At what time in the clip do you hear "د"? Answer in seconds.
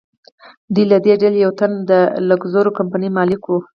1.89-1.91